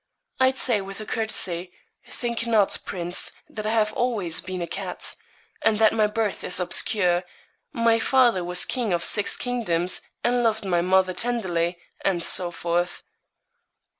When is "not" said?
2.47-2.75